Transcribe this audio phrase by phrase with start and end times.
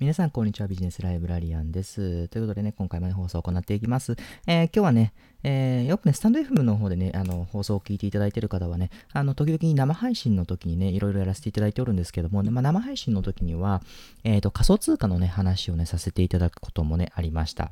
[0.00, 0.66] 皆さん、こんにちは。
[0.66, 2.26] ビジネスライブラリアンです。
[2.28, 4.16] ということでね、今回も、ね、放送を行っていきます。
[4.48, 5.12] えー、今日はね、
[5.44, 13.82] えー、よくね、スタンド FM の方でね、あの、放送を聞いていただいている方はね、あの、時々に生配信の時にね、いろいろやらせていただいておるんですけども、ねまあ、生配信の時には、
[14.24, 17.70] えっ、ー、と、仮想通貨のね、話をね、させていただくこともね、ありました。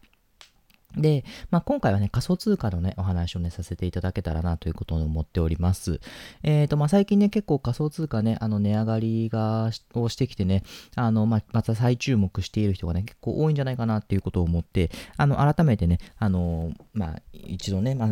[0.96, 6.00] で、まあ、今回はね、仮想通貨のね、お話をね、させていただけたらなということを思っております。
[6.42, 10.62] えっ、ー、と、まあ、最近ね、結構仮想通貨ね、あの、値上がりが、をしてきてね、
[10.95, 18.09] あの、まあ、また再注目している人がね、結構多いんじゃないかなっていうことを思って、あの、改めてね、あの、まあ、一度ね、まあ、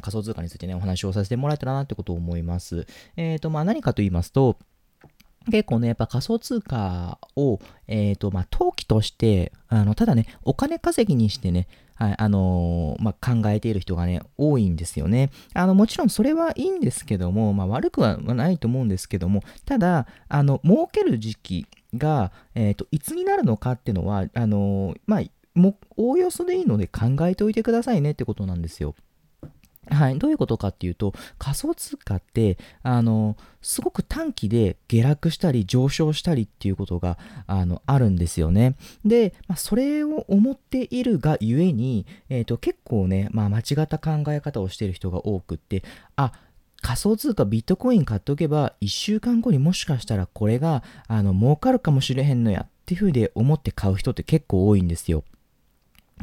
[0.00, 2.86] 仮想通貨についてね、お話をさせてもらえたらなってことを思います。
[3.16, 4.56] えっ、ー、と、まあ、何かと言いますと、
[5.50, 15.30] 結構ね、やっぱ仮想通貨を、えっ、ー、と、まあ、投機として、あの、ただね、お金稼ぎにしてね、はい、あのー、まあ、考えている人がね、多いんですよね。
[15.52, 25.22] あの、もちろんそれはいいんですけども、まあ、悪くはないと思うんですけども、ただ、あの、儲ける時期が、えっ、ー、と、いつになるのかっていうのは、あの、まあ、
[25.54, 28.94] も、おおよそでいいので考えておいてくださいねってことなんですよ。
[29.90, 30.18] はい。
[30.18, 38.76] どういうことかっていうと、仮想通貨って、あの、すごく短期で下落したり上昇したりっていうことが、あの、あるんですよね。
[39.04, 45.82] で、まあ、それを思っているがゆえに、えっ、ー、と、結構ね、まあ、間違った考え方をしている人が多くって、
[46.16, 46.32] あ、
[46.84, 55.24] 仮想通貨ビットコイン買っておけば、1週間後にもしかしたらこれが、あの、儲かるかもしれへんのやっていうふうで思って買う人って結構多いんですよ。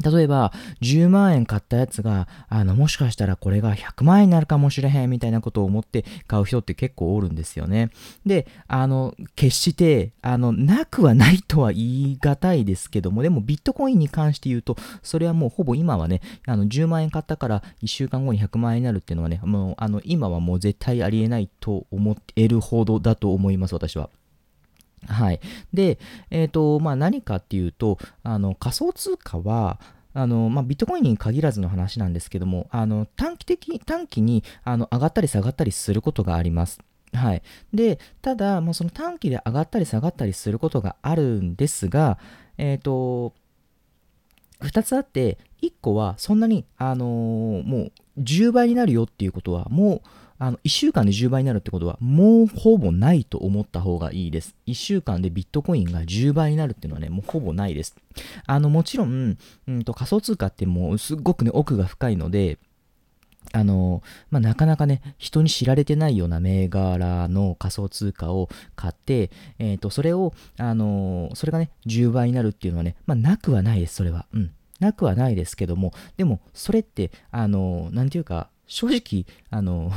[0.00, 7.90] 例えば、10万円買ったやつが、あの、もしかしたらこれが100万円になるかもしれへんみたいなことを思って買う人って結構おるんですよね。
[8.24, 24.08] で、あの、決して、あの、なくはないとは言い難いですけども、でもビットコインに関して言うと、それはもうほぼ今はね、あの、10万円買ったから1週間後に100万円になるっていうのはね、もう、あの、今はもう絶対ありえないと思えるほどだと思います、私は。
[25.06, 25.40] はい。
[25.72, 25.98] で、
[26.30, 29.80] えっ、ー、と、まあ何かっていうと、あの、仮想通貨は、
[30.14, 36.80] あの、まあ、ビットコインに限らずの話なんですけども、あの、短期的、短期に、あの、上がったり下がったりすることがあります。
[37.14, 37.42] はい。
[37.72, 42.18] で、ただ、もうその短期で上がったり下がったりすることがあるんですが、
[42.58, 43.32] えっ、ー、と、
[44.60, 50.08] 2つあって、1個はそんなに、あのー、もう10倍になるよっていうことは、もう、
[50.38, 54.56] あの1週間で10倍になるってことはもうほぼないと思った方がいいです。
[54.66, 57.94] 1週間でビットコインが10倍になるっていうのはね、もうほぼないです。
[58.46, 62.58] あのもちろん、うんと仮想通貨ってもうすっごくね、奥が深いので、
[63.52, 69.30] あのまあ、なかなかね、人に知られてないような銘柄の仮想通貨を買って、
[69.60, 74.26] えっ、ー、と、それを、あのそれがね、10倍になるっていうのはね、まあ、なくはないです、それは。
[74.32, 74.50] うん。
[74.82, 79.90] なくはないですけども、でも、それって、あのなんていうか、正直、あの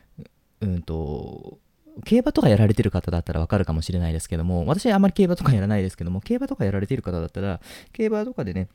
[0.60, 1.58] うんと、
[2.04, 7.60] 競馬とかやられてる方だったらわかるかもしれないですけども、私はあまり競馬とかやらないですけども、競馬とかやられてる方だったら、
[7.92, 8.68] 競馬とかでね、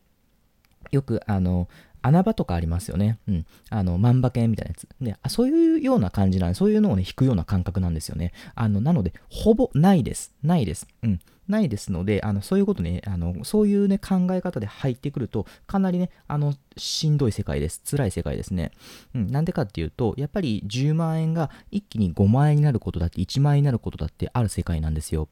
[0.89, 1.69] よく、あの、
[2.01, 3.19] 穴場とかありますよね。
[3.27, 3.45] うん。
[3.69, 4.87] あの、万馬券みたいなやつ。
[5.01, 8.33] で、あそういうような感じなんで、そういうのをね、引くような感覚なんですよね。
[8.55, 10.33] あの、なので、ほぼないです。
[10.43, 10.87] ないです。
[11.03, 11.19] うん。
[11.51, 17.81] ないですので、あのそういうことね、あのそういうね、考え方で入ってくると、かなりね、あの、しんどい世界です。
[17.85, 18.71] 辛い世界ですね。
[19.13, 25.27] うん、なんでかっていうと、やっぱり10万円が一気に5万円になることだって、1万円になることだってある世界なんですよ。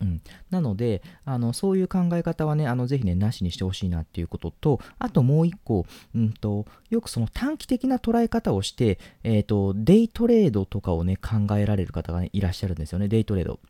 [0.00, 0.20] うん、
[0.50, 13.60] なのであの、そういう考え方はね、あのぜひね、なしにしてほしいなっていうことと、あともう一個、うんと、よくその短期的な捉え方をして、えっ、ー、と、デイトレードとかをね、考えられる方が、ね、いらっしゃるんですよね、デイトレード。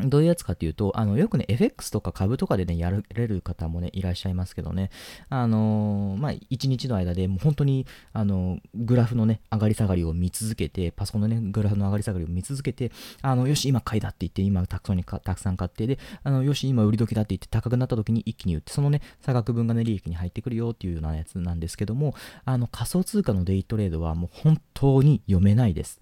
[0.00, 4.90] どういうやつかっていうと、あの、よくね、FX とか株とかでね、やれる方もね、いらっしゃいますけどね、
[5.28, 12.90] あのー、まあ、1日の間でもう本当に、あの、グラフのね、上がり下がりを見続けて、パソコンのね、グラフの上がり下がりを見続けて、
[13.22, 26.00] あの、よし、今買いだって言って、今たくさんにたくさん買って、で、あの、よし、今売り時だって言って高くなった時に一気に売って、そのね、差額分がね、利益に入ってくるよっていうようなやつなんですけども、あの、仮想通貨のデイトレードはもう本当に読めないです。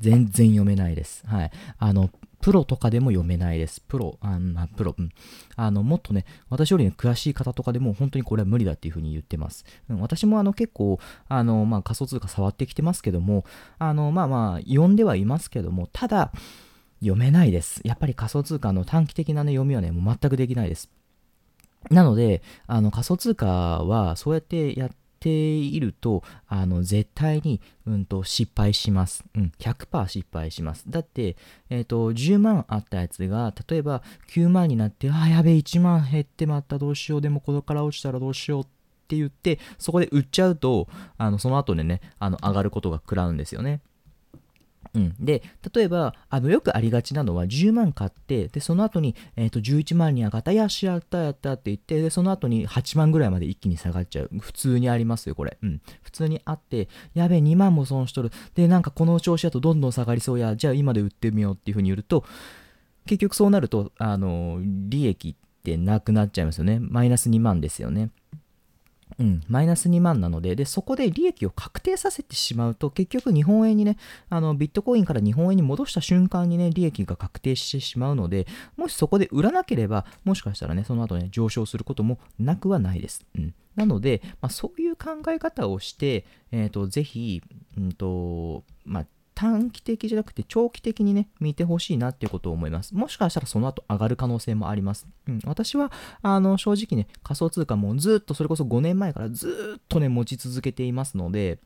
[0.00, 1.22] 全然読めないです。
[1.26, 1.50] はい。
[1.78, 2.10] あの、
[2.42, 3.80] プロとかでも読めないです。
[3.80, 5.10] プロ、あまあ、プロ、うん。
[5.56, 9.64] あの、もっとね、私より、ね、詳しい方とかでも本当にこれは無理だっていうふうに言ってます。
[9.88, 10.98] うん、私もあの結構、
[11.28, 13.44] あの、まあ、仮想通貨触ってきてますけども、
[13.78, 16.32] あの、まあまあ、読んではいますけども、ただ、
[17.00, 17.80] 読めないです。
[17.84, 20.90] やっぱり仮想通貨の短期的な、ね、読みはね、もう全くできないです。
[21.90, 24.90] なので、あの仮想通貨はそうやってやっ
[25.22, 29.24] ていると、あの、絶対に、うんと、失敗します。
[29.36, 30.84] うん、100%失敗します。
[30.88, 31.36] だって、
[31.70, 38.66] えっ、ー、と、10万あったやつが、例えば9万になって、あ、やべえ、1万減ってまた、どうしよう、でもこれから落ちたらどうしようっ
[39.06, 43.80] て言って、そこで売っちゃうと、あの、その後でね、あの、上がることが食らうんですよね。
[44.94, 45.42] うん、で
[45.74, 54.30] 例えばあのよくありがちなのは10万買ってでその後に、えー、と11万に上がったよしやったやったって言ってでその後に8万ぐらいまで一気に下がっちゃう。
[54.38, 58.30] 普通にありますよこれ、うん、普通にあってやべえ2万も損しとる。
[58.54, 60.56] でなんかこの調子だとどんどん下がりそうや。
[60.56, 62.24] じゃあ今で売ってみようっていうふうに言うと
[63.06, 66.78] 結局そうなるとあの利益ってなくなっちゃいますよね。
[66.80, 68.10] マイナス2万ですよね。
[69.18, 73.96] うん、マイナス2万なのでで、そこで利益を確定させてしまうと、結局日本円にね、
[74.28, 83.24] あのビットコインから日本円に戻した瞬間にね、利益が確定してしまうので、もしそこで売らなければ、もしかしたらね、その後ね、上昇することもなくはないです。
[83.36, 87.42] うん、なので、まあ、そういう考え方をして、えーと、ぜひ、
[87.76, 89.06] うんとまあ、
[89.42, 92.94] 短期的じゃなくて長期的にね、見てほしいなっていうことを思います。
[92.94, 95.08] もしかしたらその後上がる可能性もあります。
[95.26, 95.90] うん、私は、
[96.22, 101.58] あの、正直ね、仮想通貨もずっとそれこそ5年前からずっとね、持ち続けていますので、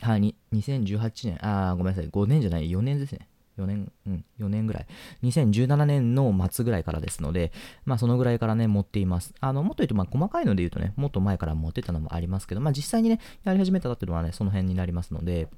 [0.00, 3.28] はい、2018年、あ、ごめんなさい、5年じゃない、4年ですね。
[3.58, 4.86] 4年、うん、4年ぐらい。
[5.22, 7.52] 2017年の末ぐらいからですので、
[7.84, 9.34] まあそのぐらいからね、持っています。
[9.38, 15.48] あの、もっと言うと、まあ細かいので言うとね、もっと前から持ってたのもありますけど、まあ実際にね、やり始めたっていうのはね、その辺になりますので、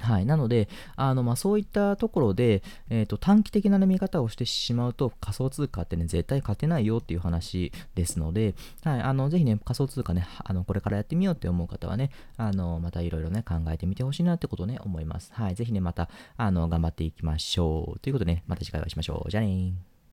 [0.00, 15.32] はい、なので、あのまあ、そういったところで、えーと、短期的な、見方をしてしまうと仮想通貨ってね、絶対勝てないよっていう話ですので、はい、あのぜひね、仮想通貨ね、あのこれからやってみようって思う方はね、あのまたいろいろね、考えてみてほしいなってことをね、思います。
[15.32, 17.98] はい、ぜひね、またあの頑張っていきましょう。
[18.00, 19.30] ということでね、また次回お会いしましょう。
[19.30, 19.87] じゃあね